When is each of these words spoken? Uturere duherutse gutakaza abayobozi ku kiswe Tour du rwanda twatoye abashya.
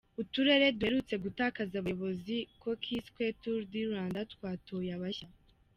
Uturere 0.21 0.65
duherutse 0.79 1.15
gutakaza 1.23 1.75
abayobozi 1.77 2.35
ku 2.61 2.69
kiswe 2.83 3.23
Tour 3.41 3.61
du 3.71 3.81
rwanda 3.89 4.19
twatoye 4.33 4.89
abashya. 4.97 5.29